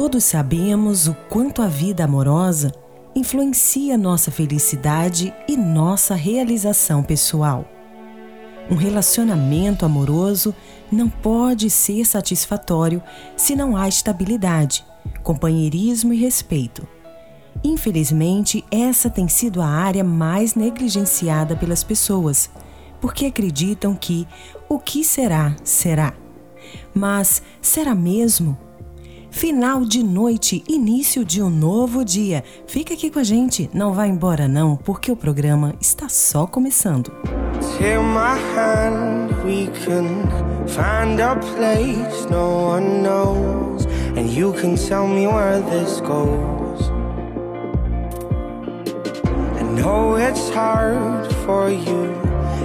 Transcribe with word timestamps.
Todos 0.00 0.24
sabemos 0.24 1.08
o 1.08 1.14
quanto 1.28 1.60
a 1.60 1.66
vida 1.66 2.04
amorosa 2.04 2.72
influencia 3.14 3.98
nossa 3.98 4.30
felicidade 4.30 5.30
e 5.46 5.58
nossa 5.58 6.14
realização 6.14 7.02
pessoal. 7.02 7.66
Um 8.70 8.76
relacionamento 8.76 9.84
amoroso 9.84 10.54
não 10.90 11.06
pode 11.06 11.68
ser 11.68 12.06
satisfatório 12.06 13.02
se 13.36 13.54
não 13.54 13.76
há 13.76 13.88
estabilidade, 13.88 14.86
companheirismo 15.22 16.14
e 16.14 16.16
respeito. 16.16 16.88
Infelizmente, 17.62 18.64
essa 18.70 19.10
tem 19.10 19.28
sido 19.28 19.60
a 19.60 19.66
área 19.66 20.02
mais 20.02 20.54
negligenciada 20.54 21.54
pelas 21.54 21.84
pessoas, 21.84 22.48
porque 23.02 23.26
acreditam 23.26 23.94
que 23.94 24.26
o 24.66 24.78
que 24.78 25.04
será, 25.04 25.54
será. 25.62 26.14
Mas 26.94 27.42
será 27.60 27.94
mesmo? 27.94 28.69
Final 29.30 29.84
de 29.84 30.02
noite, 30.02 30.62
início 30.68 31.24
de 31.24 31.40
um 31.42 31.48
novo 31.48 32.04
dia. 32.04 32.42
Fica 32.66 32.94
aqui 32.94 33.10
com 33.10 33.18
a 33.20 33.24
gente, 33.24 33.70
não 33.72 33.94
vá 33.94 34.06
embora 34.06 34.48
não, 34.48 34.76
porque 34.76 35.10
o 35.10 35.16
programa 35.16 35.74
está 35.80 36.08
só 36.08 36.46
começando. 36.46 37.12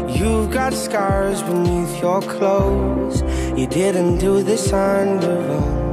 You've 0.07 0.49
got 0.49 0.73
scars 0.73 1.41
beneath 1.43 2.01
your 2.01 2.21
clothes. 2.21 3.21
You 3.57 3.67
didn't 3.67 4.19
do 4.19 4.41
this 4.41 4.71
on 4.71 5.21
your 5.21 5.51
own. 5.51 5.84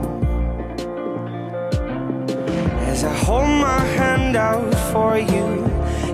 As 3.02 3.08
I 3.08 3.24
hold 3.24 3.48
my 3.48 3.80
hand 3.98 4.36
out 4.36 4.72
for 4.92 5.18
you, 5.18 5.66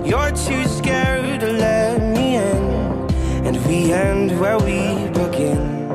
you're 0.03 0.31
too 0.31 0.63
scared 0.65 1.39
to 1.41 1.51
let 1.51 2.01
me 2.01 2.37
in. 2.37 2.63
And 3.45 3.63
we 3.67 3.93
end 3.93 4.39
where 4.39 4.57
we 4.57 5.07
begin. 5.09 5.87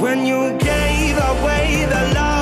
When 0.00 0.26
you 0.26 0.58
gave 0.58 1.16
away 1.16 1.86
the 1.88 2.12
love 2.12 2.37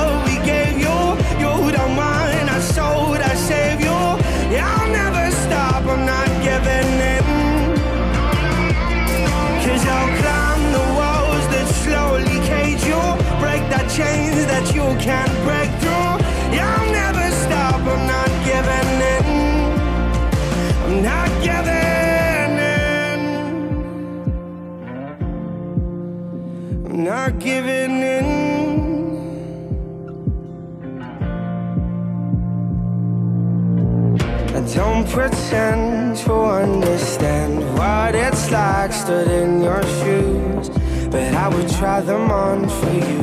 try 41.97 42.05
them 42.05 42.31
on 42.31 42.69
for 42.69 42.93
you. 42.93 43.23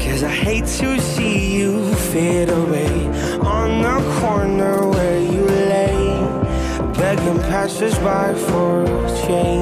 Cause 0.00 0.22
I 0.24 0.34
hate 0.46 0.66
to 0.80 1.00
see 1.00 1.56
you 1.56 1.94
fade 1.94 2.48
away 2.48 3.06
on 3.40 3.82
the 3.82 3.98
corner 4.20 4.88
where 4.88 5.20
you 5.20 5.44
lay, 5.44 5.94
begging 6.98 7.38
passersby 7.50 8.38
for 8.46 8.86
change. 9.26 9.61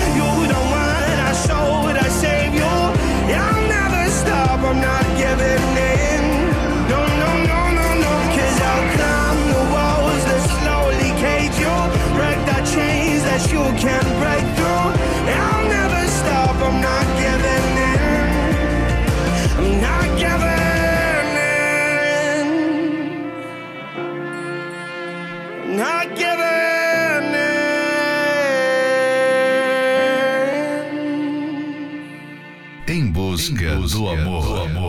I'm 4.63 4.79
not 4.79 5.05
giving 5.17 5.65
in. 5.93 6.23
No, 6.87 7.01
no, 7.21 7.31
no, 7.49 7.59
no, 7.79 7.87
no. 8.05 8.13
Cause 8.35 8.57
I'll 8.71 8.87
climb 8.95 9.39
the 9.53 9.63
walls 9.73 10.23
that 10.29 10.41
slowly 10.59 11.11
cage 11.23 11.57
you. 11.63 11.77
Break 12.17 12.39
the 12.45 12.59
chains 12.73 13.23
that 13.23 13.43
you 13.51 13.63
can't 13.81 14.09
break 14.21 14.30
Em 33.49 33.53
busca, 33.53 33.97
do 33.97 34.09
amor. 34.09 34.45
Honestly, 34.45 34.80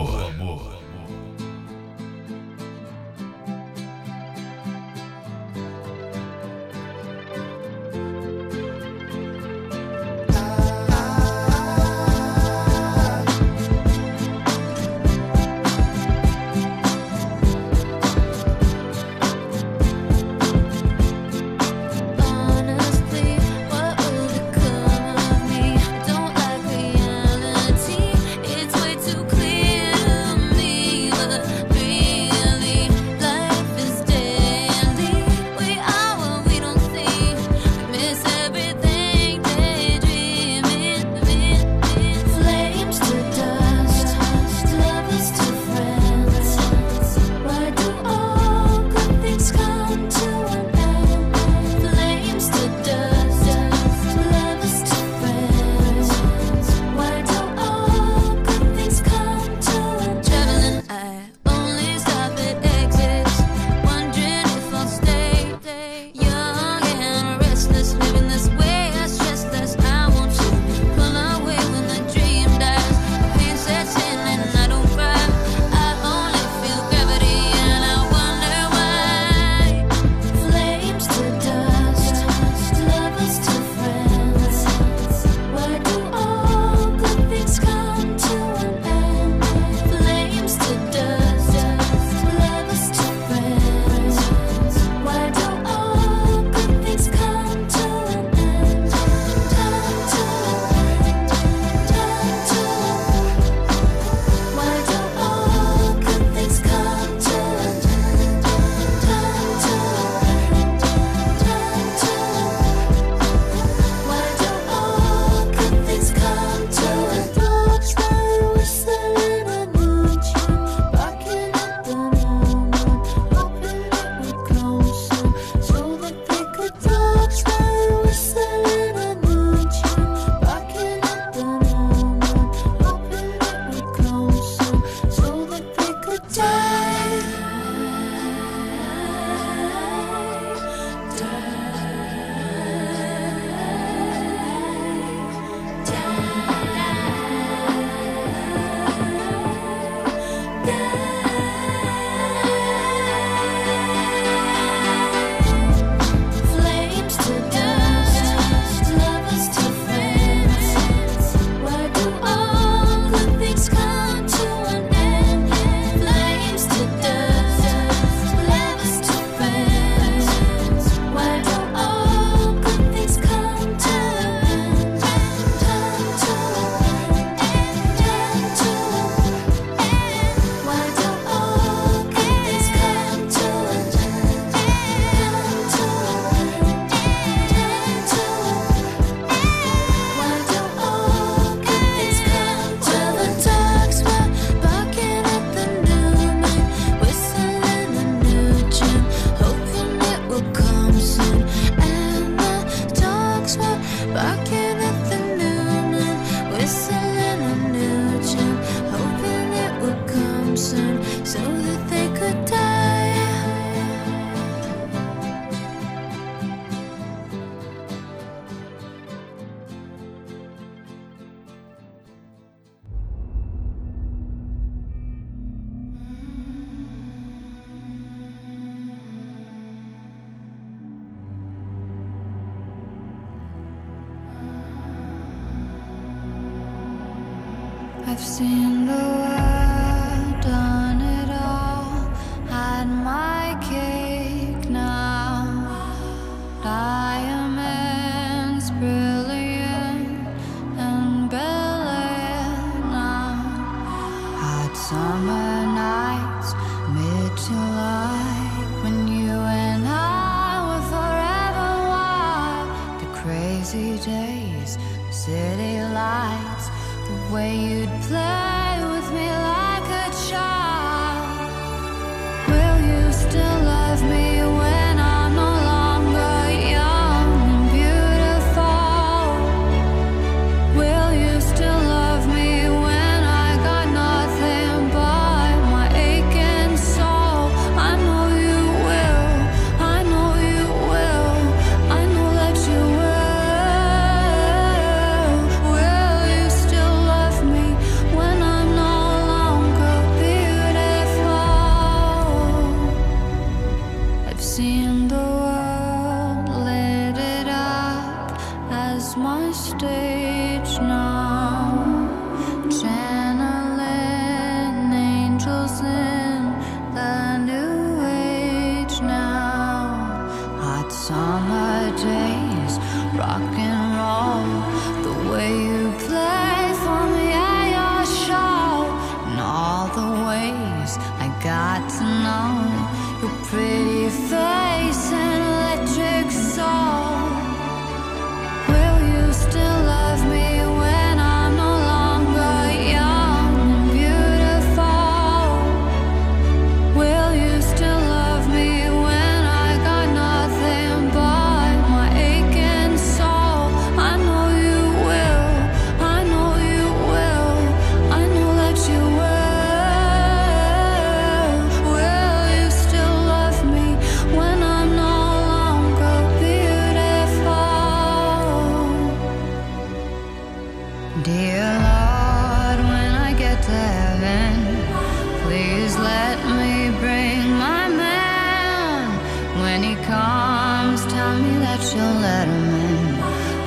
When 379.73 379.81
he 379.81 379.95
comes, 379.95 381.03
tell 381.07 381.35
me 381.39 381.57
that 381.65 381.81
you'll 381.95 382.21
let 382.21 382.47
him 382.47 382.75
in. 382.91 383.15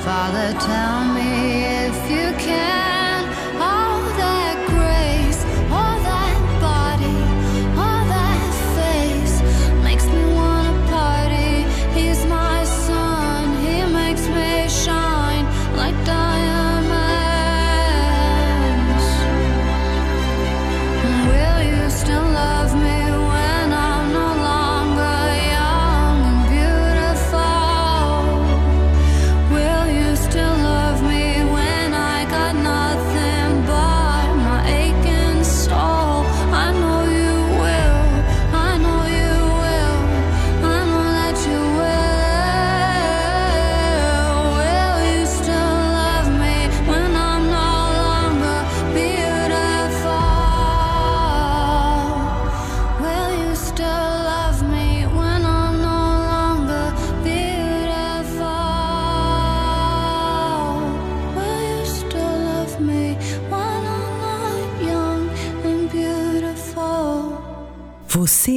Father, 0.07 0.53
tell 0.57 1.03
me 1.13 1.65
if 1.85 2.09
you 2.09 2.45
can. 2.45 2.96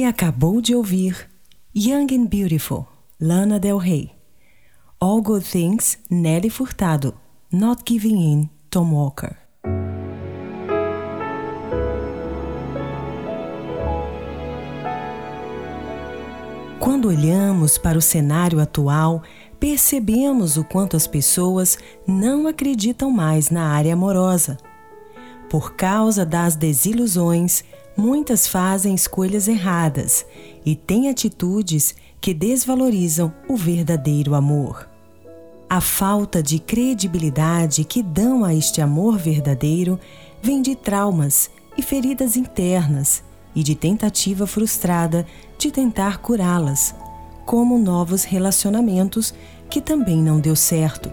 Acabou 0.05 0.61
de 0.61 0.75
ouvir 0.75 1.29
Young 1.73 2.07
and 2.11 2.25
Beautiful, 2.25 2.85
Lana 3.19 3.59
Del 3.59 3.77
Rey. 3.77 4.11
All 4.99 5.21
Good 5.21 5.43
Things, 5.43 5.97
Nelly 6.09 6.49
Furtado. 6.49 7.13
Not 7.51 7.83
Giving 7.87 8.17
In, 8.17 8.49
Tom 8.69 8.93
Walker. 8.93 9.37
Quando 16.79 17.07
olhamos 17.07 17.77
para 17.77 17.97
o 17.97 18.01
cenário 18.01 18.59
atual, 18.59 19.23
percebemos 19.59 20.57
o 20.57 20.63
quanto 20.63 20.97
as 20.97 21.07
pessoas 21.07 21.77
não 22.05 22.47
acreditam 22.47 23.11
mais 23.11 23.49
na 23.49 23.69
área 23.69 23.93
amorosa. 23.93 24.57
Por 25.49 25.75
causa 25.75 26.25
das 26.25 26.55
desilusões, 26.55 27.63
muitas 28.01 28.47
fazem 28.47 28.95
escolhas 28.95 29.47
erradas 29.47 30.25
e 30.65 30.75
têm 30.75 31.07
atitudes 31.07 31.93
que 32.19 32.33
desvalorizam 32.33 33.31
o 33.47 33.55
verdadeiro 33.55 34.33
amor. 34.33 34.89
A 35.69 35.79
falta 35.79 36.41
de 36.41 36.57
credibilidade 36.57 37.83
que 37.83 38.01
dão 38.01 38.43
a 38.43 38.55
este 38.55 38.81
amor 38.81 39.19
verdadeiro 39.19 39.99
vem 40.41 40.63
de 40.63 40.75
traumas 40.75 41.51
e 41.77 41.83
feridas 41.83 42.35
internas 42.35 43.23
e 43.55 43.61
de 43.61 43.75
tentativa 43.75 44.47
frustrada 44.47 45.23
de 45.59 45.69
tentar 45.69 46.17
curá-las, 46.17 46.95
como 47.45 47.77
novos 47.77 48.23
relacionamentos 48.23 49.31
que 49.69 49.79
também 49.79 50.17
não 50.17 50.39
deu 50.39 50.55
certo. 50.55 51.11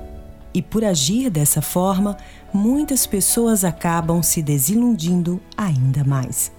E 0.55 0.63
por 0.63 0.83
agir 0.83 1.29
dessa 1.29 1.61
forma, 1.61 2.17
muitas 2.51 3.07
pessoas 3.07 3.63
acabam 3.63 4.23
se 4.23 4.41
desiludindo 4.41 5.39
ainda 5.55 6.03
mais. 6.03 6.57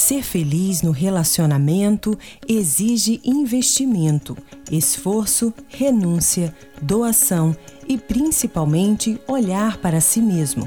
Ser 0.00 0.22
feliz 0.22 0.80
no 0.80 0.92
relacionamento 0.92 2.18
exige 2.48 3.20
investimento, 3.22 4.34
esforço, 4.72 5.52
renúncia, 5.68 6.56
doação 6.80 7.54
e 7.86 7.98
principalmente 7.98 9.20
olhar 9.28 9.76
para 9.76 10.00
si 10.00 10.22
mesmo. 10.22 10.66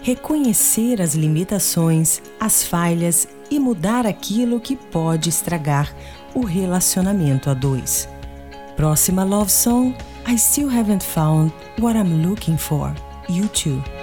Reconhecer 0.00 1.02
as 1.02 1.14
limitações, 1.14 2.22
as 2.40 2.64
falhas 2.64 3.28
e 3.50 3.60
mudar 3.60 4.06
aquilo 4.06 4.58
que 4.58 4.76
pode 4.76 5.28
estragar 5.28 5.94
o 6.34 6.42
relacionamento 6.42 7.50
a 7.50 7.54
dois. 7.54 8.08
Próxima 8.76 9.24
love 9.24 9.52
song: 9.52 9.94
I 10.26 10.38
Still 10.38 10.70
Haven't 10.70 11.04
Found 11.04 11.52
What 11.78 11.98
I'm 11.98 12.26
Looking 12.26 12.56
For. 12.56 12.94
You 13.28 13.46
too. 13.48 13.93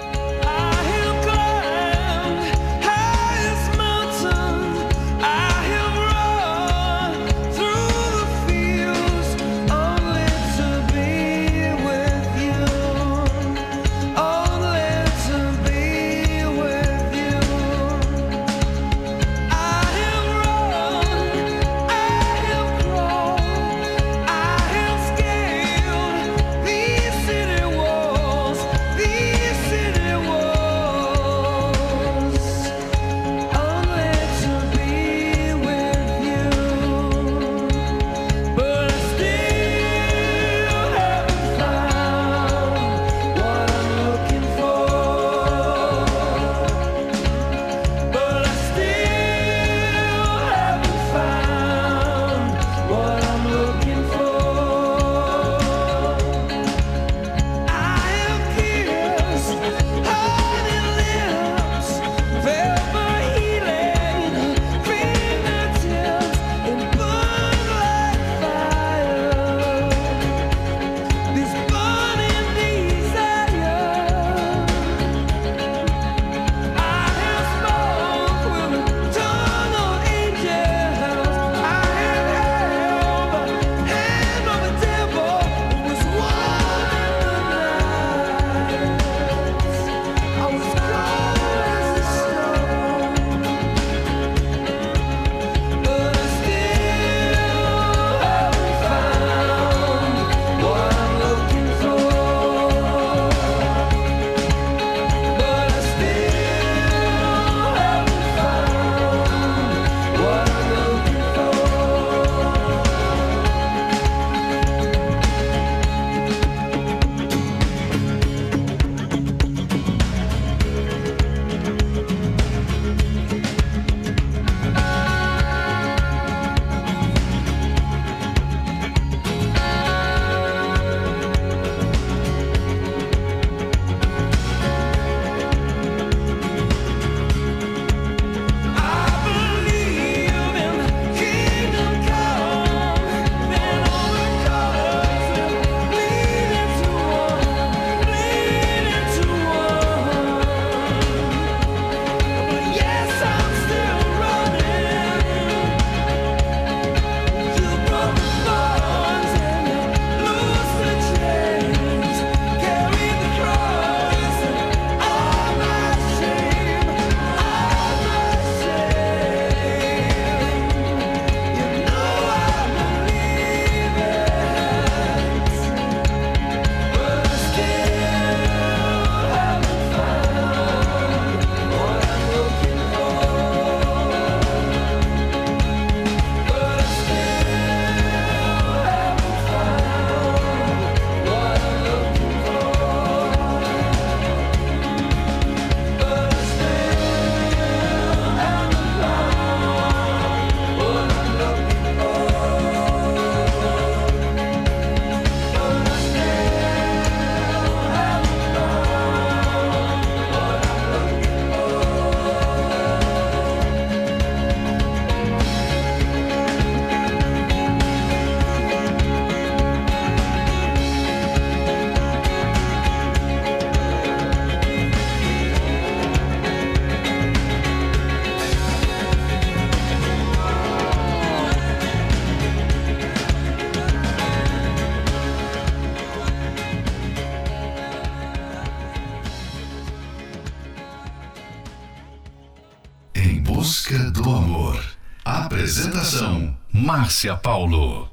Márcia 247.02 247.34
Paulo. 247.34 248.11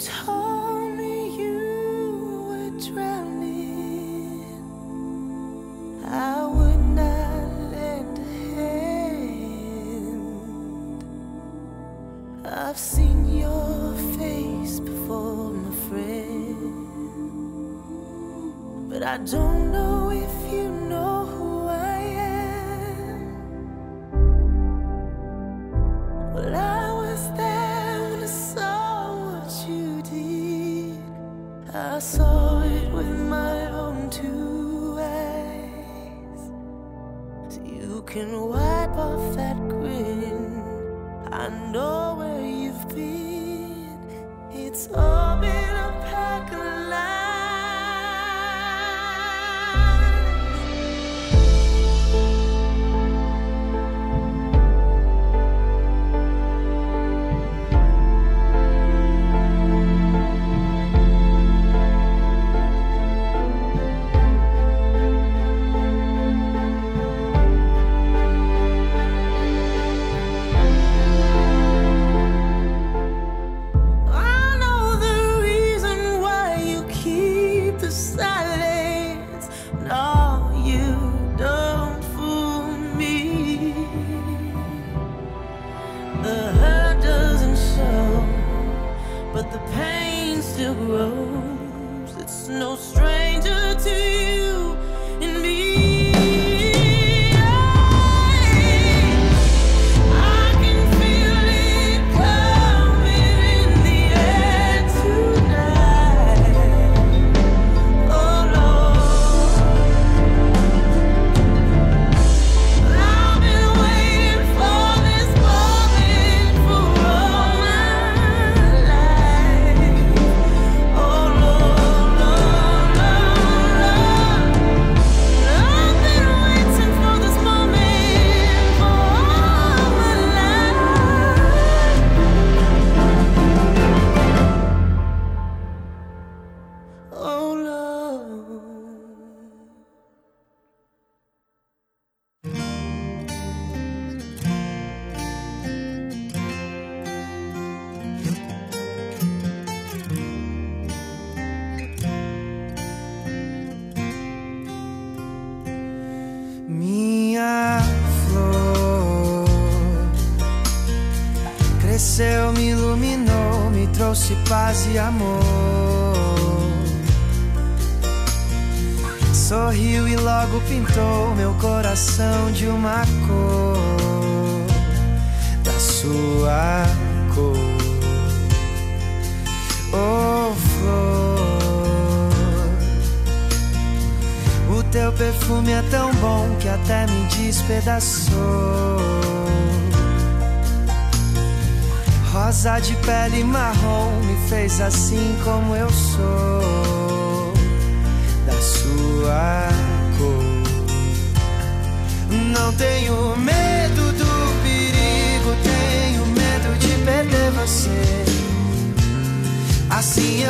超。 0.00 0.39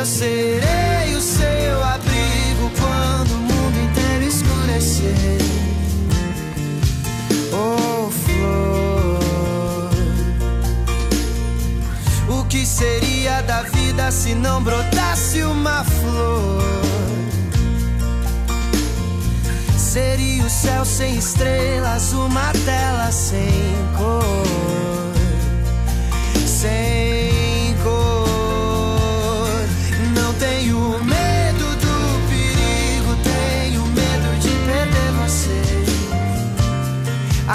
eu 0.01 0.05
serei 0.05 1.15
o 1.15 1.21
seu 1.21 1.83
abrigo 1.83 2.71
quando 2.79 3.33
o 3.33 3.37
mundo 3.37 3.77
inteiro 3.77 4.23
escurecer. 4.23 5.37
Oh, 7.53 8.09
flor, 8.09 9.19
o 12.39 12.45
que 12.45 12.65
seria 12.65 13.41
da 13.43 13.61
vida 13.61 14.11
se 14.11 14.33
não 14.33 14.63
brotasse 14.63 15.43
uma 15.43 15.83
flor? 15.83 16.63
Seria 19.77 20.43
o 20.43 20.49
céu 20.49 20.83
sem 20.83 21.15
estrelas, 21.15 22.11
uma 22.13 22.51
tela 22.65 23.11
sem 23.11 23.75
cor. 23.95 24.90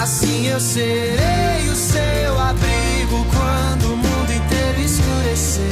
Assim 0.07 0.47
eu 0.47 0.61
serei 0.61 1.69
o 1.69 1.75
seu 1.75 2.41
abrigo 2.41 3.27
quando 3.35 3.93
o 3.93 3.97
mundo 3.97 4.33
inteiro 4.33 4.81
escurecer. 4.81 5.65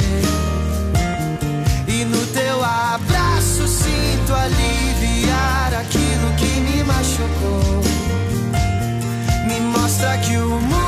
E 1.87 2.03
no 2.03 2.27
teu 2.27 2.61
abraço 2.61 3.65
sinto 3.65 4.33
aliviar 4.33 5.73
aquilo 5.79 6.33
que 6.35 6.59
me 6.59 6.83
machucou. 6.83 7.81
Me 9.47 9.61
mostra 9.61 10.17
que 10.17 10.35
o 10.35 10.59
mundo 10.59 10.84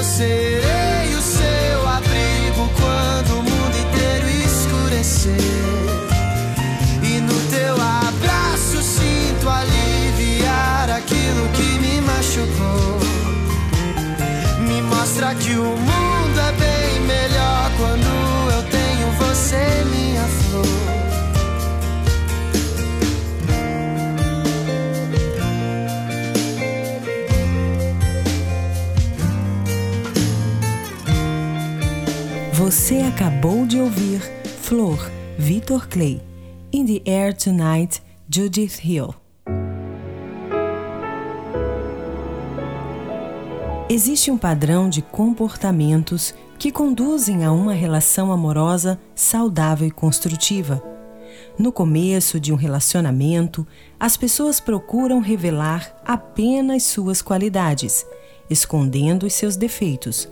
eu 0.00 0.79
Você 32.90 33.02
acabou 33.02 33.66
de 33.66 33.78
ouvir 33.78 34.20
Flor, 34.62 34.98
Victor 35.38 35.86
Clay. 35.86 36.20
In 36.72 36.84
the 36.84 37.08
Air 37.08 37.32
Tonight, 37.32 38.02
Judith 38.28 38.80
Hill. 38.82 39.14
Existe 43.88 44.32
um 44.32 44.36
padrão 44.36 44.88
de 44.88 45.02
comportamentos 45.02 46.34
que 46.58 46.72
conduzem 46.72 47.44
a 47.44 47.52
uma 47.52 47.74
relação 47.74 48.32
amorosa 48.32 48.98
saudável 49.14 49.86
e 49.86 49.92
construtiva. 49.92 50.82
No 51.56 51.70
começo 51.70 52.40
de 52.40 52.52
um 52.52 52.56
relacionamento, 52.56 53.64
as 54.00 54.16
pessoas 54.16 54.58
procuram 54.58 55.20
revelar 55.20 55.94
apenas 56.04 56.82
suas 56.82 57.22
qualidades, 57.22 58.04
escondendo 58.50 59.26
os 59.26 59.32
seus 59.32 59.54
defeitos. 59.54 60.28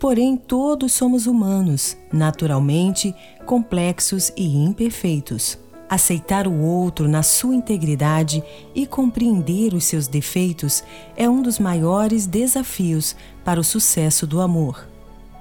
Porém, 0.00 0.34
todos 0.34 0.92
somos 0.94 1.26
humanos, 1.26 1.94
naturalmente 2.10 3.14
complexos 3.44 4.32
e 4.34 4.56
imperfeitos. 4.56 5.58
Aceitar 5.90 6.46
o 6.46 6.58
outro 6.58 7.06
na 7.06 7.22
sua 7.22 7.54
integridade 7.54 8.42
e 8.74 8.86
compreender 8.86 9.74
os 9.74 9.84
seus 9.84 10.08
defeitos 10.08 10.82
é 11.14 11.28
um 11.28 11.42
dos 11.42 11.58
maiores 11.58 12.26
desafios 12.26 13.14
para 13.44 13.60
o 13.60 13.64
sucesso 13.64 14.26
do 14.26 14.40
amor. 14.40 14.88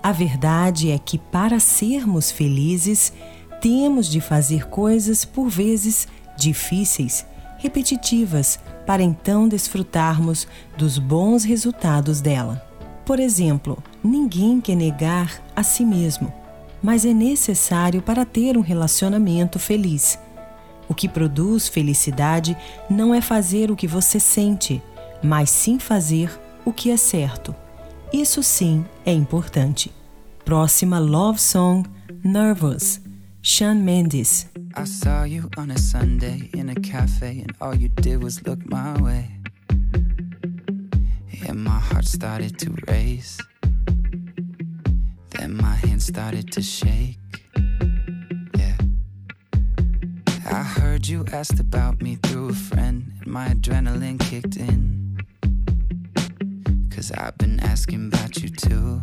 A 0.04 0.12
verdade 0.12 0.91
é 0.91 1.00
que, 1.00 1.17
para 1.17 1.58
sermos 1.62 2.30
felizes, 2.30 3.13
temos 3.62 4.10
de 4.10 4.19
fazer 4.19 4.67
coisas 4.67 5.24
por 5.24 5.48
vezes 5.48 6.06
difíceis, 6.38 7.26
repetitivas, 7.60 8.60
para 8.86 9.02
então 9.02 9.48
desfrutarmos 9.48 10.45
dos 10.78 10.98
bons 10.98 11.45
resultados 11.45 12.19
dela. 12.19 12.68
Por 13.10 13.19
exemplo, 13.19 13.82
ninguém 14.04 14.62
quer 14.62 14.76
negar 14.76 15.41
a 15.56 15.63
si 15.63 15.84
mesmo, 15.84 16.32
mas 16.80 17.06
é 17.06 17.12
necessário 17.12 18.04
para 18.04 18.24
ter 18.24 18.56
um 18.56 18.62
relacionamento 18.62 19.58
feliz. 19.58 20.19
O 20.88 20.93
que 20.93 21.10
produz 21.10 21.67
felicidade 21.67 22.56
não 22.88 23.12
é 23.12 23.19
fazer 23.19 23.72
o 23.72 23.76
que 23.76 23.88
você 23.88 24.19
sente, 24.19 24.80
mas 25.24 25.50
sim 25.50 25.80
fazer 25.80 26.39
o 26.63 26.72
que 26.72 26.91
é 26.91 26.98
certo. 26.98 27.56
Isso 28.13 28.43
sim 28.43 28.86
é 29.04 29.12
importante. 29.12 29.91
Próxima 30.45 31.00
Love 31.00 31.41
Song 31.41 31.89
Nervous, 32.24 33.02
Shawn 33.41 33.82
Mendes. 33.82 34.48
I 34.78 34.86
saw 34.86 35.26
you 35.26 35.50
on 35.58 35.72
a 35.72 35.80
Sunday 35.80 36.52
in 36.56 36.69
a 36.69 36.76
cafe, 36.76 37.41
and 37.41 37.56
all 37.60 37.76
you 37.76 37.89
did 37.89 38.24
was 38.24 38.39
look 38.43 38.63
my 38.69 39.02
way. 39.02 39.39
And 41.47 41.63
my 41.63 41.80
heart 41.80 42.06
started 42.06 42.60
to 42.60 42.75
race. 42.88 43.39
Then 45.32 45.56
my 45.56 45.75
hands 45.75 46.06
started 46.06 46.52
to 46.52 46.62
shake. 46.62 47.17
Yeah. 48.58 48.78
I 50.45 50.63
heard 50.63 51.08
you 51.08 51.25
asked 51.32 51.60
about 51.60 52.02
me 52.02 52.15
through 52.23 52.49
a 52.49 52.54
friend, 52.54 53.13
and 53.21 53.28
my 53.28 53.47
adrenaline 53.49 54.19
kicked 54.19 54.58
in. 54.58 55.17
Cause 56.91 57.12
I've 57.12 57.38
been 57.38 57.60
asking 57.62 58.08
about 58.08 58.38
you 58.43 58.49
too. 58.49 59.02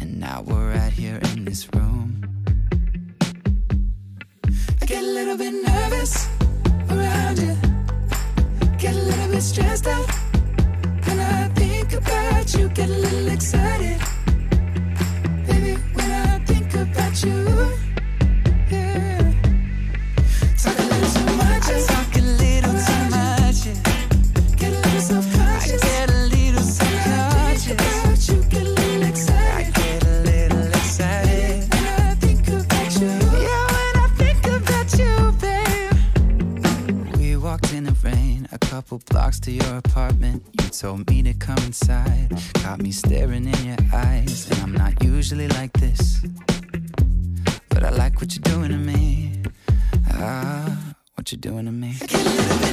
And 0.00 0.18
now 0.18 0.42
we're 0.42 0.72
right 0.72 0.92
here 0.92 1.20
in 1.32 1.44
this 1.44 1.68
room. 1.74 2.22
I 4.80 4.86
get 4.86 5.02
a 5.02 5.06
little 5.06 5.36
bit 5.36 5.52
nervous 5.52 6.28
around 6.88 7.38
you. 7.38 7.56
Get 8.78 8.94
a 8.94 8.98
little 8.98 9.30
bit 9.32 9.42
stressed 9.42 9.86
out. 9.86 10.25
You, 12.54 12.68
get 12.68 12.88
a 12.88 12.92
little 12.92 13.28
excited. 13.28 14.15
Told 40.80 41.08
me 41.08 41.22
to 41.22 41.32
come 41.32 41.56
inside, 41.58 42.28
caught 42.56 42.82
me 42.82 42.90
staring 42.92 43.46
in 43.46 43.64
your 43.64 43.76
eyes, 43.94 44.50
and 44.50 44.60
I'm 44.60 44.72
not 44.72 45.02
usually 45.02 45.48
like 45.48 45.72
this, 45.72 46.20
but 47.70 47.82
I 47.82 47.88
like 47.88 48.20
what 48.20 48.36
you're 48.36 48.42
doing 48.42 48.72
to 48.72 48.76
me. 48.76 49.42
Ah, 50.12 50.94
what 51.14 51.32
you're 51.32 51.40
doing 51.40 51.64
to 51.64 51.72
me. 51.72 52.65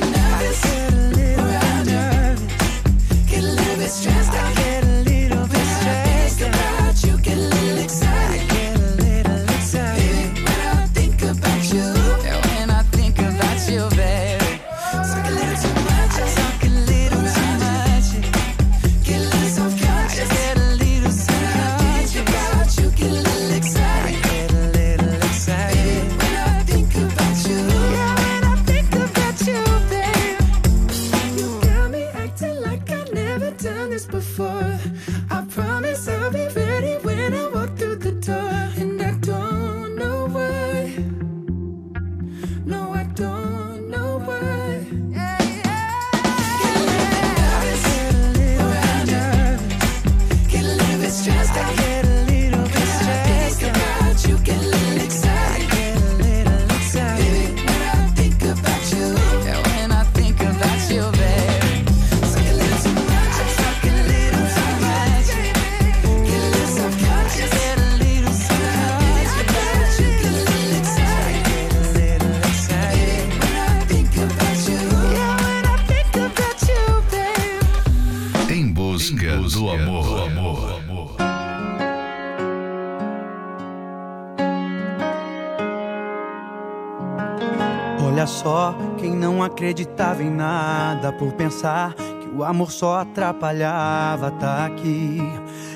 Acreditava 89.63 90.21
em 90.21 90.29
nada 90.29 91.13
por 91.13 91.31
pensar 91.31 91.93
que 91.93 92.27
o 92.35 92.43
amor 92.43 92.69
só 92.69 92.99
atrapalhava, 92.99 94.29
tá 94.31 94.65
aqui 94.65 95.19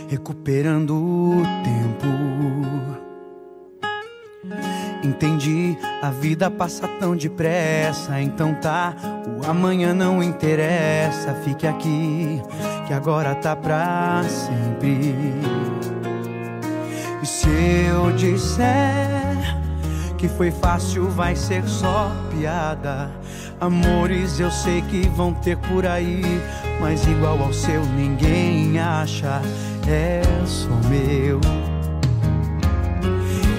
recuperando 0.10 0.94
o 0.94 1.42
tempo. 1.64 2.08
Entendi, 5.02 5.78
a 6.02 6.10
vida 6.10 6.52
passa 6.52 6.86
tão 7.00 7.16
depressa, 7.16 8.22
então 8.22 8.54
tá, 8.56 8.94
o 9.26 9.50
amanhã 9.50 9.94
não 9.94 10.22
interessa, 10.22 11.34
fique 11.46 11.66
aqui, 11.66 12.42
que 12.88 12.94
agora 12.94 13.36
tá 13.36 13.56
pra 13.56 14.22
sempre. 14.28 15.16
E 17.24 17.26
se 17.26 17.48
eu 17.90 18.12
disser 18.12 19.28
que 20.18 20.28
foi 20.28 20.52
fácil, 20.52 21.10
vai 21.10 21.38
ser 21.38 21.64
só 21.70 22.12
piada. 22.30 23.10
Amores 23.60 24.40
eu 24.40 24.52
sei 24.52 24.84
que 24.84 25.10
vão 25.10 25.34
ter 25.34 25.58
por 25.58 25.86
aí, 25.86 26.22
mas 26.80 27.08
igual 27.08 27.42
ao 27.42 27.52
seu 27.52 27.84
ninguém 27.86 28.80
acha, 28.80 29.42
é 29.88 30.22
só 30.46 30.70
meu. 30.88 31.42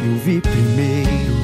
Eu 0.04 0.18
vi 0.24 0.40
primeiro. 0.40 1.37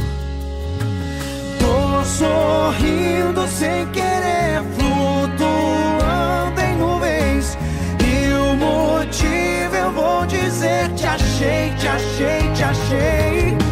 Tô 1.58 2.04
sorrindo 2.04 3.44
sem 3.48 3.86
querer, 3.88 4.62
flutuando 4.76 6.60
em 6.60 6.76
nuvens. 6.76 7.58
E 7.98 8.32
o 8.34 8.54
motivo 8.54 9.74
eu 9.74 9.90
vou 9.90 10.24
dizer: 10.26 10.90
te 10.94 11.06
achei, 11.06 11.70
te 11.76 11.88
achei, 11.88 12.52
te 12.54 12.62
achei 12.62 13.64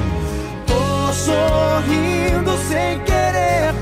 sorrindo 1.25 2.57
sem 2.69 2.99
querer, 3.01 3.75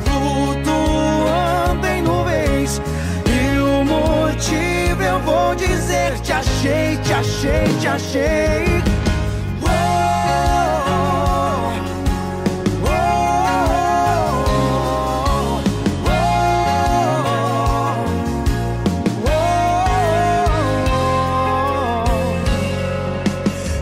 motivo 4.50 5.02
eu 5.02 5.20
vou 5.20 5.54
dizer: 5.54 6.18
te 6.20 6.32
achei, 6.32 6.96
te 6.98 7.12
achei, 7.12 7.78
te 7.80 7.86
achei. 7.86 8.82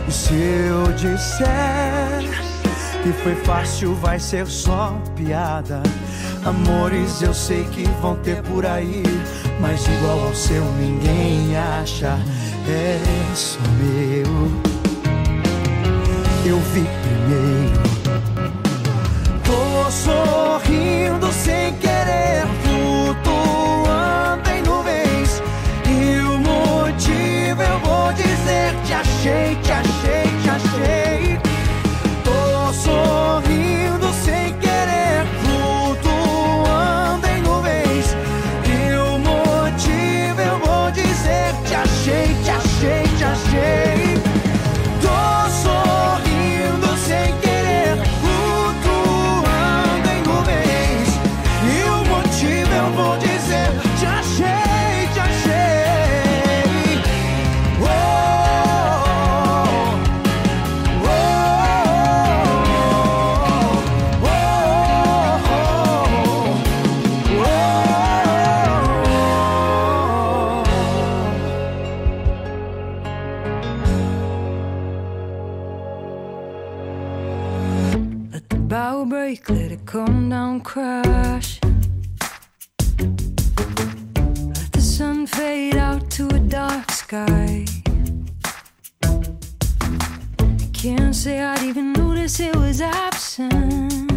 se 0.09 0.35
eu 0.35 0.93
disser 0.93 2.39
que 3.01 3.11
foi 3.23 3.35
fácil 3.43 3.95
vai 3.95 4.19
ser 4.19 4.45
só 4.45 4.95
piada. 5.15 5.81
Amores 6.45 7.21
eu 7.21 7.33
sei 7.33 7.63
que 7.65 7.83
vão 8.01 8.15
ter 8.17 8.41
por 8.43 8.65
aí, 8.65 9.03
mas 9.59 9.85
igual 9.87 10.25
ao 10.25 10.33
seu 10.33 10.63
ninguém 10.79 11.55
acha. 11.57 12.17
É 12.67 12.99
só 13.35 13.59
meu. 13.79 14.51
Eu 16.45 16.59
vi 16.73 16.85
primeiro. 17.03 17.79
Tô 19.43 19.91
sorrindo 19.91 21.31
sem 21.31 21.73
querer, 21.75 22.45
flutuando 22.63 24.49
em 24.49 24.61
nuvens. 24.61 25.41
E 25.87 26.19
o 26.21 26.37
motivo 26.39 27.61
eu 27.61 27.79
vou 27.79 28.13
dizer: 28.13 28.75
te 28.85 28.93
achei, 28.93 29.55
te 29.61 29.71
achei, 29.71 29.98
say 91.29 91.41
I'd 91.41 91.61
even 91.61 91.93
notice 91.93 92.39
it 92.39 92.55
was 92.55 92.81
absent. 92.81 94.08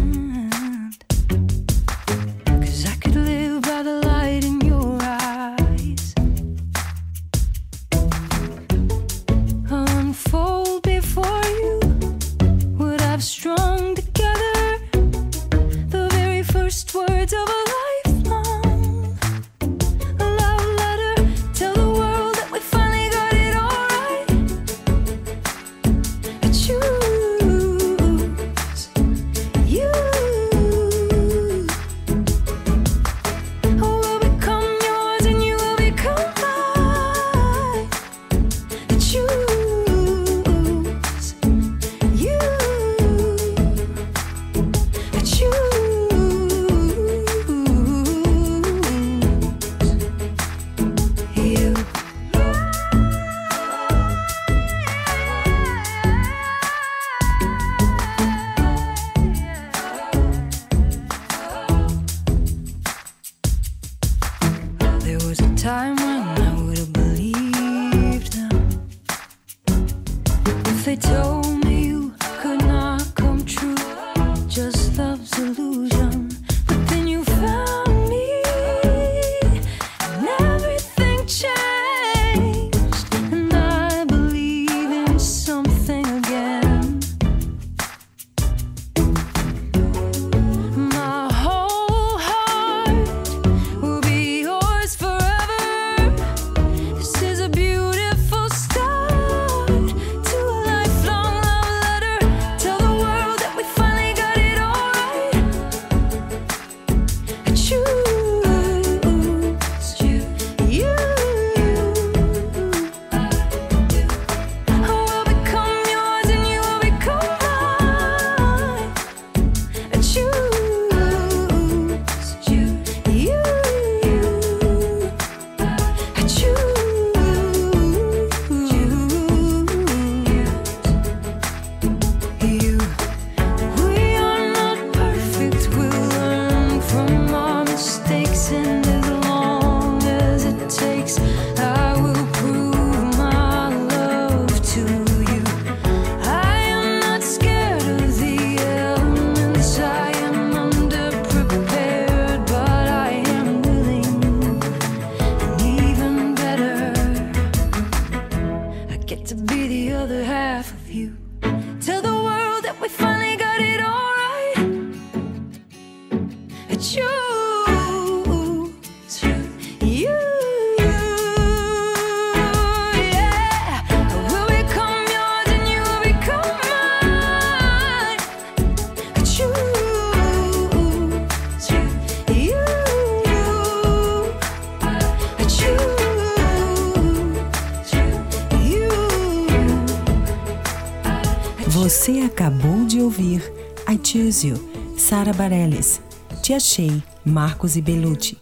You, 194.43 194.55
Sara 194.97 195.31
Bareilles. 195.33 196.01
Te 196.41 196.53
achei, 196.53 197.01
Marcos 197.23 197.75
e 197.77 197.81
Belucci. 197.81 198.37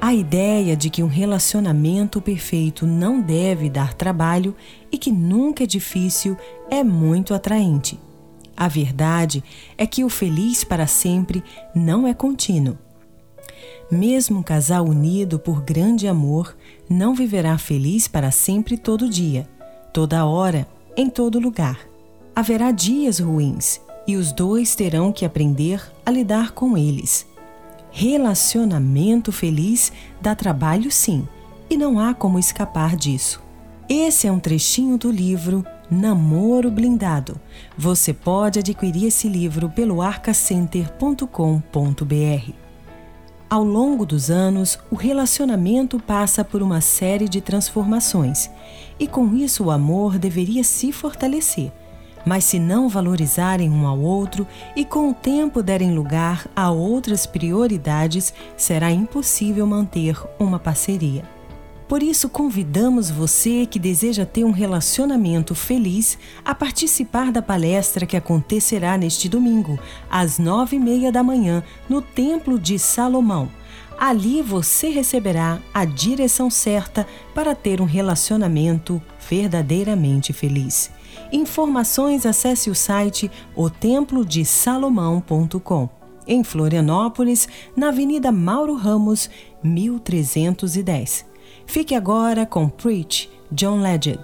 A 0.00 0.14
ideia 0.14 0.76
de 0.76 0.88
que 0.88 1.02
um 1.02 1.06
relacionamento 1.06 2.20
perfeito 2.20 2.86
não 2.86 3.20
deve 3.20 3.68
dar 3.68 3.94
trabalho 3.94 4.56
e 4.90 4.96
que 4.96 5.12
nunca 5.12 5.64
é 5.64 5.66
difícil 5.66 6.36
é 6.70 6.82
muito 6.82 7.34
atraente. 7.34 8.00
A 8.56 8.66
verdade 8.66 9.44
é 9.76 9.86
que 9.86 10.02
o 10.02 10.08
feliz 10.08 10.64
para 10.64 10.86
sempre 10.86 11.44
não 11.74 12.06
é 12.06 12.14
contínuo. 12.14 12.78
Mesmo 13.90 14.38
um 14.38 14.42
casal 14.42 14.86
unido 14.86 15.38
por 15.38 15.62
grande 15.62 16.08
amor 16.08 16.56
não 16.88 17.14
viverá 17.14 17.56
feliz 17.56 18.08
para 18.08 18.30
sempre 18.30 18.76
todo 18.76 19.08
dia, 19.08 19.48
toda 19.92 20.26
hora, 20.26 20.66
em 20.98 21.08
todo 21.08 21.38
lugar. 21.38 21.78
Haverá 22.34 22.72
dias 22.72 23.20
ruins 23.20 23.80
e 24.04 24.16
os 24.16 24.32
dois 24.32 24.74
terão 24.74 25.12
que 25.12 25.24
aprender 25.24 25.80
a 26.04 26.10
lidar 26.10 26.50
com 26.50 26.76
eles. 26.76 27.24
Relacionamento 27.92 29.30
feliz 29.30 29.92
dá 30.20 30.34
trabalho, 30.34 30.90
sim, 30.90 31.26
e 31.70 31.76
não 31.76 32.00
há 32.00 32.12
como 32.12 32.38
escapar 32.38 32.96
disso. 32.96 33.40
Esse 33.88 34.26
é 34.26 34.32
um 34.32 34.40
trechinho 34.40 34.98
do 34.98 35.10
livro 35.10 35.64
Namoro 35.88 36.70
Blindado. 36.70 37.40
Você 37.76 38.12
pode 38.12 38.58
adquirir 38.58 39.06
esse 39.06 39.28
livro 39.28 39.70
pelo 39.70 40.02
arcacenter.com.br. 40.02 42.67
Ao 43.50 43.64
longo 43.64 44.04
dos 44.04 44.30
anos, 44.30 44.78
o 44.90 44.94
relacionamento 44.94 45.98
passa 45.98 46.44
por 46.44 46.62
uma 46.62 46.82
série 46.82 47.26
de 47.26 47.40
transformações 47.40 48.50
e, 49.00 49.06
com 49.06 49.34
isso, 49.34 49.64
o 49.64 49.70
amor 49.70 50.18
deveria 50.18 50.62
se 50.62 50.92
fortalecer. 50.92 51.72
Mas, 52.26 52.44
se 52.44 52.58
não 52.58 52.90
valorizarem 52.90 53.70
um 53.70 53.86
ao 53.86 53.98
outro 53.98 54.46
e 54.76 54.84
com 54.84 55.08
o 55.08 55.14
tempo 55.14 55.62
derem 55.62 55.94
lugar 55.94 56.46
a 56.54 56.70
outras 56.70 57.24
prioridades, 57.24 58.34
será 58.54 58.90
impossível 58.90 59.66
manter 59.66 60.20
uma 60.38 60.58
parceria. 60.58 61.37
Por 61.88 62.02
isso, 62.02 62.28
convidamos 62.28 63.10
você 63.10 63.64
que 63.64 63.78
deseja 63.78 64.26
ter 64.26 64.44
um 64.44 64.50
relacionamento 64.50 65.54
feliz 65.54 66.18
a 66.44 66.54
participar 66.54 67.32
da 67.32 67.40
palestra 67.40 68.04
que 68.04 68.14
acontecerá 68.14 68.98
neste 68.98 69.26
domingo, 69.26 69.78
às 70.10 70.38
nove 70.38 70.76
e 70.76 70.78
meia 70.78 71.10
da 71.10 71.22
manhã, 71.22 71.64
no 71.88 72.02
Templo 72.02 72.58
de 72.58 72.78
Salomão. 72.78 73.48
Ali 73.98 74.42
você 74.42 74.90
receberá 74.90 75.60
a 75.72 75.86
direção 75.86 76.50
certa 76.50 77.06
para 77.34 77.54
ter 77.54 77.80
um 77.80 77.86
relacionamento 77.86 79.00
verdadeiramente 79.28 80.34
feliz. 80.34 80.90
Informações 81.32 82.26
acesse 82.26 82.68
o 82.68 82.74
site 82.74 83.30
otemplodesalomão.com. 83.56 85.88
Em 86.26 86.44
Florianópolis, 86.44 87.48
na 87.74 87.88
Avenida 87.88 88.30
Mauro 88.30 88.74
Ramos, 88.74 89.30
1310. 89.64 91.27
Fique 91.68 91.94
agora 91.94 92.46
com 92.46 92.70
Preach, 92.70 93.28
John 93.52 93.82
Legend. 93.82 94.18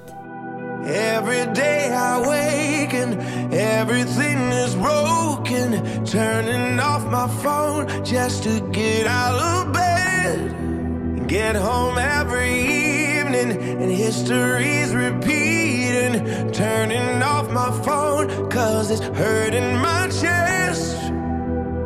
Every 0.86 1.44
day 1.52 1.92
I 1.92 2.18
wake 2.26 2.94
and 2.94 3.18
everything 3.52 4.50
is 4.50 4.74
broken. 4.74 6.04
Turning 6.06 6.80
off 6.80 7.04
my 7.04 7.28
phone 7.42 7.86
just 8.02 8.44
to 8.44 8.60
get 8.72 9.06
out 9.06 9.34
of 9.38 9.72
bed. 9.74 11.28
Get 11.28 11.54
home 11.54 11.98
every 11.98 12.48
evening 12.50 13.52
and 13.52 13.92
history's 13.92 14.94
repeating. 14.94 16.50
Turning 16.50 17.22
off 17.22 17.50
my 17.50 17.70
phone 17.84 18.48
cause 18.48 18.90
it's 18.90 19.02
hurting 19.18 19.76
my 19.76 20.08
chest. 20.08 20.96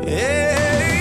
Yeah. 0.06 0.97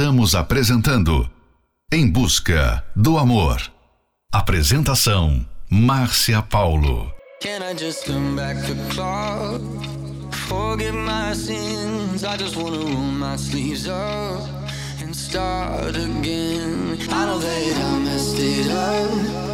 Estamos 0.00 0.34
apresentando 0.34 1.28
Em 1.92 2.10
Busca 2.10 2.82
do 2.96 3.18
Amor. 3.18 3.60
Apresentação 4.32 5.46
Márcia 5.68 6.40
Paulo. 6.40 7.12
Can 7.42 7.60
I 7.62 7.74
just 7.76 8.06
turn 8.06 8.34
back 8.34 8.56
the 8.62 8.76
clock? 8.94 9.60
Forget 10.48 10.94
my 10.94 11.34
sins. 11.34 12.24
I 12.24 12.38
just 12.38 12.56
wanna 12.56 12.78
roll 12.78 13.12
my 13.12 13.36
sleeves 13.36 13.88
up 13.88 14.40
and 15.02 15.14
start 15.14 15.94
again. 15.94 16.96
I 17.12 17.26
know 17.26 17.38
that 17.38 17.76
I 17.76 17.98
messed 18.02 18.38
it 18.38 18.70
up 18.70 19.50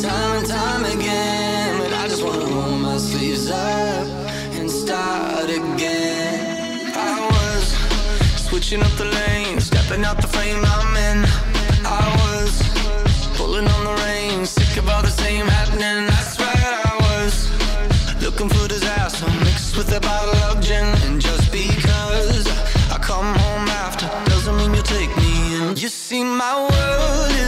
time 0.00 0.36
and 0.38 0.46
time 0.46 0.84
again, 0.84 1.78
but 1.78 1.92
I 1.92 2.06
just 2.06 2.22
wanna 2.22 2.46
roll 2.46 2.78
my 2.78 2.96
sleeves 2.96 3.50
up 3.50 4.06
and 4.54 4.70
start 4.70 5.50
again. 5.50 6.92
I 6.94 7.26
was 7.26 7.74
switching 8.48 8.82
up 8.82 8.92
the 8.96 9.06
lanes, 9.06 9.29
stepping 9.60 10.04
out 10.04 10.20
the 10.20 10.26
frame 10.26 10.62
I'm 10.64 10.96
in. 10.96 11.24
I 11.84 12.04
was 12.22 12.52
pulling 13.36 13.66
on 13.66 13.84
the 13.84 14.02
reins, 14.04 14.50
sick 14.50 14.76
of 14.78 14.88
all 14.88 15.02
the 15.02 15.14
same 15.24 15.46
happening. 15.46 16.06
That's 16.06 16.38
right, 16.40 16.74
I 16.86 16.96
was 17.08 17.34
looking 18.22 18.48
for 18.48 18.68
disaster 18.68 19.26
mixed 19.44 19.76
with 19.76 19.92
a 19.92 20.00
bottle 20.00 20.36
of 20.48 20.60
gin. 20.60 20.86
And 21.04 21.20
just 21.20 21.52
because 21.52 22.46
I 22.90 22.98
come 23.00 23.34
home 23.34 23.68
after 23.84 24.06
doesn't 24.30 24.56
mean 24.56 24.74
you 24.74 24.82
take 24.82 25.14
me 25.16 25.56
in. 25.56 25.76
You 25.76 25.88
see, 25.88 26.24
my 26.24 26.54
world 26.60 27.39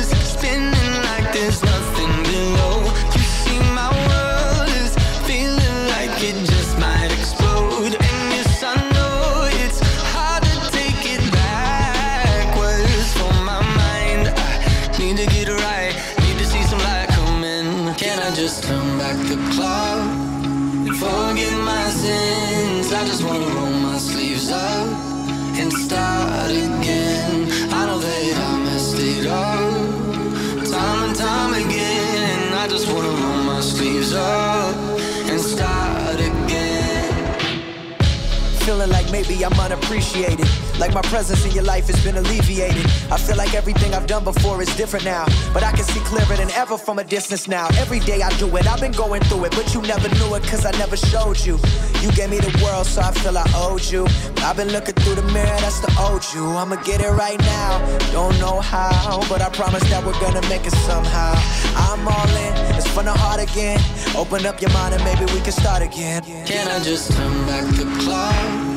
maybe 39.22 39.44
I'm 39.44 39.58
unappreciated. 39.58 40.46
Like 40.78 40.94
my 40.94 41.02
presence 41.02 41.44
in 41.44 41.52
your 41.52 41.64
life 41.64 41.86
has 41.86 42.02
been 42.04 42.16
alleviated. 42.16 42.86
I 43.10 43.16
feel 43.18 43.36
like 43.36 43.54
everything 43.54 43.94
I've 43.94 44.06
done 44.06 44.24
before 44.24 44.60
is 44.62 44.74
different 44.76 45.04
now. 45.04 45.26
But 45.52 45.62
I 45.62 45.72
can 45.72 45.84
see 45.84 46.00
clearer 46.00 46.36
than 46.36 46.50
ever 46.52 46.76
from 46.78 46.98
a 46.98 47.04
distance 47.04 47.46
now. 47.48 47.68
Every 47.78 48.00
day 48.00 48.22
I 48.22 48.30
do 48.38 48.48
it, 48.56 48.66
I've 48.66 48.80
been 48.80 48.92
going 48.92 49.22
through 49.22 49.44
it. 49.46 49.52
But 49.52 49.74
you 49.74 49.82
never 49.82 50.08
knew 50.08 50.34
it, 50.34 50.42
cause 50.44 50.64
I 50.64 50.72
never 50.72 50.96
showed 50.96 51.38
you. 51.44 51.58
You 52.00 52.10
gave 52.12 52.30
me 52.30 52.38
the 52.38 52.52
world, 52.64 52.86
so 52.86 53.02
I 53.02 53.12
feel 53.12 53.36
I 53.36 53.46
owed 53.54 53.84
you. 53.84 54.06
I've 54.38 54.56
been 54.56 54.72
looking 54.72 54.94
through 54.94 55.16
the 55.16 55.28
mirror, 55.34 55.58
that's 55.60 55.80
the 55.80 55.92
old 56.00 56.24
you. 56.34 56.44
I'ma 56.44 56.76
get 56.82 57.00
it 57.00 57.10
right 57.10 57.38
now. 57.40 57.78
Don't 58.12 58.38
know 58.40 58.60
how, 58.60 59.22
but 59.28 59.40
I 59.40 59.50
promise 59.50 59.84
that 59.90 60.04
we're 60.04 60.18
gonna 60.20 60.46
make 60.48 60.66
it 60.66 60.74
somehow. 60.88 61.34
I'm 61.76 62.06
all 62.08 62.36
in, 62.46 62.76
it's 62.76 62.88
from 62.88 63.04
the 63.04 63.12
heart 63.12 63.40
again. 63.40 63.80
Open 64.16 64.46
up 64.46 64.60
your 64.60 64.70
mind 64.70 64.94
and 64.94 65.04
maybe 65.04 65.24
we 65.32 65.40
can 65.40 65.52
start 65.52 65.82
again. 65.82 66.22
Can 66.44 66.66
I 66.68 66.82
just 66.82 67.12
turn 67.12 67.46
back 67.46 67.64
the 67.76 67.84
clock? 68.02 68.71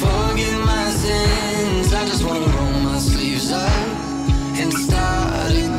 Forget 0.00 0.58
my 0.64 0.90
sins. 0.90 1.94
I 1.94 2.04
just 2.06 2.24
wanna 2.24 2.46
roll 2.56 2.80
my 2.80 2.98
sleeves 2.98 3.52
up 3.52 3.70
and 4.60 4.72
start 4.72 5.50
again. 5.52 5.73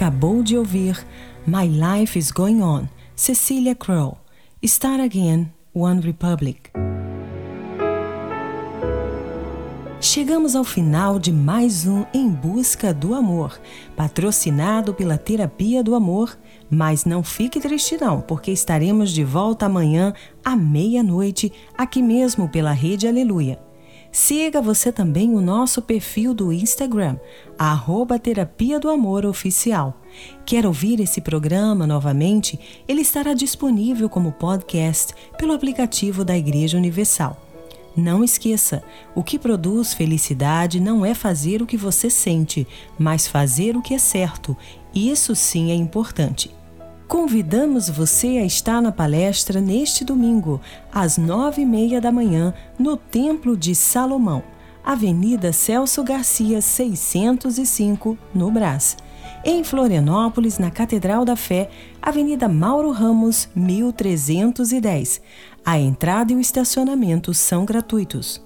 Acabou 0.00 0.42
de 0.42 0.56
ouvir 0.56 1.06
My 1.46 1.68
Life 1.68 2.18
is 2.18 2.30
Going 2.30 2.62
On, 2.62 2.88
Cecilia 3.14 3.74
Crow. 3.74 4.16
Start 4.62 4.98
Again, 4.98 5.52
One 5.74 6.00
Republic. 6.00 6.70
Chegamos 10.00 10.56
ao 10.56 10.64
final 10.64 11.18
de 11.18 11.30
mais 11.30 11.86
um 11.86 12.06
Em 12.14 12.30
Busca 12.30 12.94
do 12.94 13.12
Amor, 13.12 13.60
patrocinado 13.94 14.94
pela 14.94 15.18
Terapia 15.18 15.84
do 15.84 15.94
Amor. 15.94 16.34
Mas 16.70 17.04
não 17.04 17.22
fique 17.22 17.60
triste 17.60 17.98
não, 18.00 18.22
porque 18.22 18.50
estaremos 18.50 19.10
de 19.10 19.22
volta 19.22 19.66
amanhã 19.66 20.14
à 20.42 20.56
meia-noite, 20.56 21.52
aqui 21.76 22.02
mesmo 22.02 22.48
pela 22.48 22.72
Rede 22.72 23.06
Aleluia. 23.06 23.69
Siga 24.12 24.60
você 24.60 24.90
também 24.90 25.34
o 25.34 25.40
nosso 25.40 25.80
perfil 25.80 26.34
do 26.34 26.52
Instagram, 26.52 27.16
arroba 27.56 28.18
Terapia 28.18 28.80
do 28.80 28.90
Amor 28.90 29.24
Oficial. 29.24 30.00
Quer 30.44 30.66
ouvir 30.66 30.98
esse 30.98 31.20
programa 31.20 31.86
novamente? 31.86 32.58
Ele 32.88 33.02
estará 33.02 33.34
disponível 33.34 34.08
como 34.08 34.32
podcast 34.32 35.14
pelo 35.38 35.52
aplicativo 35.52 36.24
da 36.24 36.36
Igreja 36.36 36.76
Universal. 36.76 37.40
Não 37.96 38.24
esqueça, 38.24 38.82
o 39.14 39.22
que 39.22 39.38
produz 39.38 39.94
felicidade 39.94 40.80
não 40.80 41.06
é 41.06 41.14
fazer 41.14 41.62
o 41.62 41.66
que 41.66 41.76
você 41.76 42.10
sente, 42.10 42.66
mas 42.98 43.28
fazer 43.28 43.76
o 43.76 43.82
que 43.82 43.94
é 43.94 43.98
certo. 43.98 44.56
Isso 44.92 45.36
sim 45.36 45.70
é 45.70 45.74
importante. 45.74 46.50
Convidamos 47.10 47.90
você 47.90 48.38
a 48.38 48.44
estar 48.44 48.80
na 48.80 48.92
palestra 48.92 49.60
neste 49.60 50.04
domingo, 50.04 50.60
às 50.92 51.18
nove 51.18 51.62
e 51.62 51.66
meia 51.66 52.00
da 52.00 52.12
manhã, 52.12 52.54
no 52.78 52.96
Templo 52.96 53.56
de 53.56 53.74
Salomão, 53.74 54.44
Avenida 54.84 55.52
Celso 55.52 56.04
Garcia, 56.04 56.60
605, 56.60 58.16
no 58.32 58.48
Brás. 58.52 58.96
Em 59.44 59.64
Florianópolis, 59.64 60.60
na 60.60 60.70
Catedral 60.70 61.24
da 61.24 61.34
Fé, 61.34 61.68
Avenida 62.00 62.48
Mauro 62.48 62.92
Ramos, 62.92 63.48
1310. 63.56 65.20
A 65.66 65.80
entrada 65.80 66.32
e 66.32 66.36
o 66.36 66.40
estacionamento 66.40 67.34
são 67.34 67.64
gratuitos. 67.64 68.40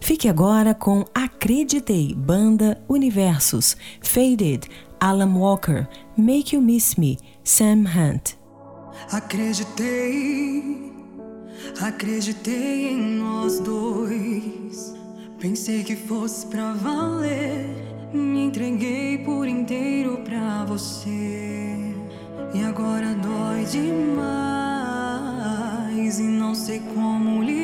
Fique 0.00 0.28
agora 0.28 0.74
com 0.74 1.04
Acreditei, 1.14 2.16
Banda 2.16 2.82
Universos, 2.88 3.76
Faded, 4.00 4.68
Alan 4.98 5.34
Walker, 5.34 5.86
Make 6.16 6.56
You 6.56 6.62
Miss 6.62 6.96
Me, 6.96 7.16
Sam 7.42 7.84
Hunt. 7.86 8.36
Acreditei, 9.10 10.92
acreditei 11.80 12.90
em 12.90 13.16
nós 13.18 13.58
dois. 13.60 14.94
Pensei 15.40 15.82
que 15.82 15.96
fosse 15.96 16.46
pra 16.46 16.72
valer. 16.74 17.66
Me 18.12 18.44
entreguei 18.44 19.18
por 19.18 19.48
inteiro 19.48 20.18
pra 20.24 20.64
você. 20.66 21.94
E 22.54 22.62
agora 22.62 23.14
dói 23.14 23.64
demais. 23.64 24.20
E 26.18 26.24
não 26.24 26.54
sei 26.54 26.80
como 26.94 27.42
lidar 27.42 27.59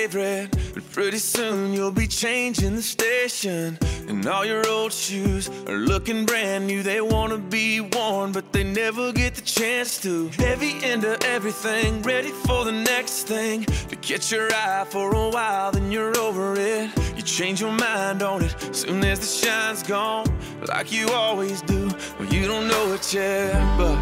favorite. 0.00 0.50
But 0.74 0.90
pretty 0.92 1.18
soon 1.18 1.74
you'll 1.74 1.90
be 1.92 2.06
changing 2.06 2.74
the 2.76 2.82
station. 2.82 3.78
And 4.08 4.26
all 4.26 4.44
your 4.44 4.66
old 4.68 4.92
shoes 4.92 5.50
are 5.66 5.76
looking 5.76 6.24
brand 6.24 6.66
new. 6.66 6.82
They 6.82 7.00
wanna 7.00 7.38
be 7.38 7.80
worn, 7.80 8.32
but 8.32 8.52
they 8.52 8.64
never 8.64 9.12
get 9.12 9.34
the 9.34 9.42
chance 9.42 10.00
to. 10.02 10.28
Heavy 10.46 10.72
into 10.84 11.18
everything, 11.26 12.02
ready 12.02 12.30
for 12.46 12.64
the 12.64 12.72
next 12.72 13.24
thing. 13.24 13.64
To 13.90 13.96
catch 13.96 14.32
your 14.32 14.48
eye 14.52 14.86
for 14.88 15.14
a 15.14 15.28
while, 15.28 15.70
then 15.72 15.92
you're 15.92 16.16
over 16.18 16.54
it. 16.56 16.88
You 17.16 17.22
change 17.22 17.60
your 17.60 17.72
mind 17.72 18.22
on 18.22 18.44
it 18.44 18.54
soon 18.72 19.04
as 19.04 19.18
the 19.20 19.26
shine's 19.26 19.82
gone, 19.82 20.26
like 20.66 20.90
you 20.90 21.08
always 21.10 21.60
do. 21.62 21.90
Well, 22.18 22.28
you 22.34 22.46
don't 22.46 22.68
know 22.68 22.94
it 22.94 23.12
yet, 23.12 23.52
but. 23.78 23.98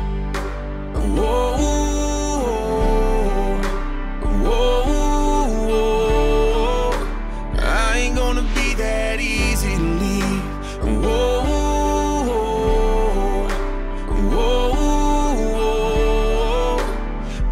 Whoa, 1.19 1.57
whoa, 1.59 1.99
whoa, 4.45 5.08
I 7.61 7.97
ain't 7.97 8.17
gonna 8.17 8.43
be 8.55 8.75
that 8.75 9.21
easy 9.21 9.75
to 9.77 9.83
leave. 9.83 10.43
Whoa, 11.03 11.43
whoa, 14.31 16.77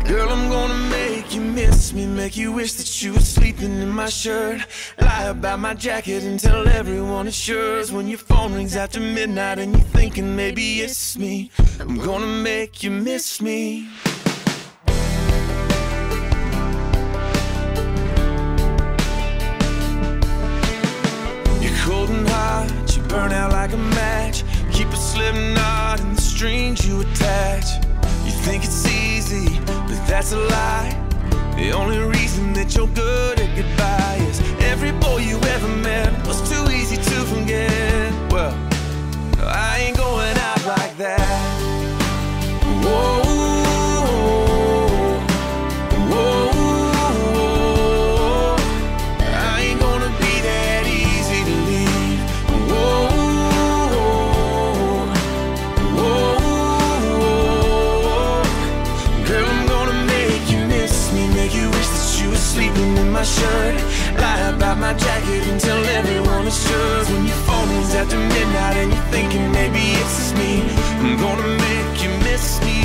girl, 0.05 0.29
I'm 0.31 0.49
gonna 0.49 0.79
make 0.91 1.35
you 1.35 1.41
miss 1.41 1.93
me, 1.93 2.07
make 2.07 2.37
you 2.37 2.53
wish 2.53 2.75
that 2.75 3.03
you 3.03 3.12
were 3.12 3.21
sleeping 3.21 3.81
in 3.83 3.91
my 3.91 4.09
shirt. 4.09 4.61
Lie 5.01 5.25
about 5.25 5.59
my 5.61 5.75
jacket 5.75 6.23
and 6.23 6.39
tell 6.41 6.67
everyone 6.69 7.27
it's 7.27 7.47
yours. 7.47 7.93
When 7.93 8.09
your 8.09 8.19
phone 8.19 8.55
rings 8.55 8.75
after 8.77 9.01
midnight 9.01 9.59
and 9.59 9.73
you're 9.73 9.83
thinking 9.83 10.35
maybe 10.35 10.81
it's 10.81 11.19
me, 11.19 11.51
I'm 11.79 11.99
gonna 11.99 12.27
make 12.27 12.83
you 12.83 12.91
miss 12.91 13.43
me. 13.43 13.89
Burn 23.17 23.33
out 23.33 23.51
like 23.51 23.73
a 23.73 23.83
match. 24.01 24.45
Keep 24.73 24.89
a 24.89 24.97
slip 24.97 25.35
knot 25.35 26.01
in 26.01 26.14
the 26.14 26.21
strings 26.21 26.87
you 26.87 27.01
attach. 27.01 27.67
You 28.27 28.33
think 28.45 28.62
it's 28.62 28.85
easy, 28.87 29.59
but 29.89 30.01
that's 30.07 30.33
a 30.33 30.41
lie. 30.57 30.93
The 31.57 31.71
only 31.73 31.99
reason 31.99 32.53
that 32.59 32.75
you're 32.77 32.93
good 33.07 33.41
at 33.41 33.51
goodbye 33.57 34.19
is 34.31 34.39
every 34.73 34.93
boy 34.93 35.19
you 35.31 35.39
ever 35.55 35.69
met 35.89 36.11
was 36.27 36.39
too 36.51 36.64
easy 36.71 36.97
to 36.97 37.17
forget. 37.33 38.12
Well, 38.31 38.55
I 39.41 39.73
ain't 39.85 39.97
going 39.97 40.37
out 40.49 40.62
like 40.67 40.95
that. 40.99 41.45
My 63.17 63.23
shirt. 63.23 63.75
Lie 64.21 64.51
about 64.55 64.77
my 64.79 64.93
jacket 64.93 65.43
and 65.51 65.59
tell 65.59 65.83
everyone 65.99 66.47
it's 66.47 66.62
yours. 66.71 67.09
When 67.11 67.25
your 67.25 67.41
phone 67.47 67.69
rings 67.71 67.95
after 67.95 68.19
midnight 68.19 68.77
and 68.83 68.93
you're 68.93 69.09
thinking 69.14 69.51
maybe 69.53 69.85
it's 70.01 70.17
just 70.19 70.35
me, 70.37 70.53
I'm 71.01 71.17
gonna 71.17 71.49
make 71.67 72.03
you 72.05 72.11
miss 72.29 72.61
me. 72.61 72.76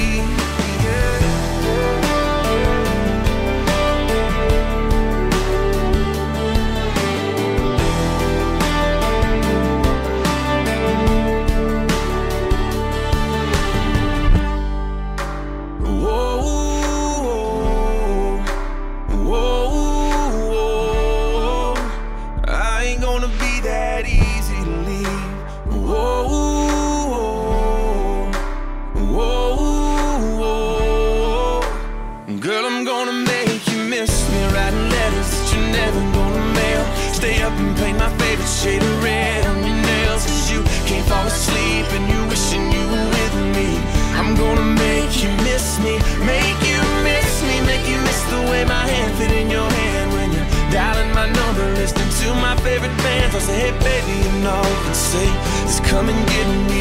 Bands. 53.79 53.85
I 53.85 53.93
say, 53.93 53.95
hey 53.95 54.05
baby, 54.05 54.13
you 54.25 54.43
know, 54.43 54.61
and 54.85 54.95
say, 54.95 55.27
just 55.63 55.83
come 55.83 56.09
and 56.09 56.27
get 56.27 56.71
me. 56.71 56.80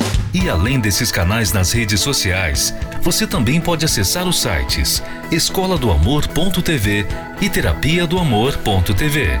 E 0.33 0.49
além 0.49 0.79
desses 0.79 1.11
canais 1.11 1.51
nas 1.51 1.71
redes 1.71 1.99
sociais, 1.99 2.73
você 3.01 3.27
também 3.27 3.59
pode 3.59 3.83
acessar 3.83 4.27
os 4.27 4.39
sites 4.39 5.03
escola 5.31 5.77
do 5.77 5.91
amor.tv 5.91 7.05
e 7.41 7.49
terapia 7.49 8.05
do 8.05 8.19
amor.tv. 8.19 9.39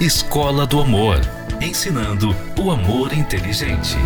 Escola 0.00 0.66
do 0.66 0.80
Amor, 0.80 1.20
ensinando 1.60 2.34
o 2.58 2.70
amor 2.70 3.12
inteligente. 3.12 3.96